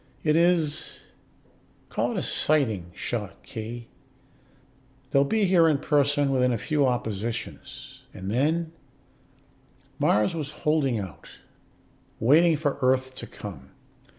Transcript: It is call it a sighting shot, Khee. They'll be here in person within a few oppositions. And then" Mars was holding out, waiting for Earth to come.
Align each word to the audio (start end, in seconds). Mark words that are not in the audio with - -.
It 0.23 0.35
is 0.35 1.03
call 1.89 2.13
it 2.13 2.17
a 2.17 2.23
sighting 2.23 2.89
shot, 2.95 3.43
Khee. 3.43 3.87
They'll 5.11 5.23
be 5.23 5.43
here 5.45 5.67
in 5.67 5.77
person 5.77 6.31
within 6.31 6.51
a 6.51 6.57
few 6.57 6.87
oppositions. 6.87 8.01
And 8.11 8.31
then" 8.31 8.71
Mars 9.99 10.33
was 10.33 10.49
holding 10.65 10.97
out, 10.99 11.29
waiting 12.19 12.57
for 12.57 12.79
Earth 12.81 13.13
to 13.13 13.27
come. 13.27 13.73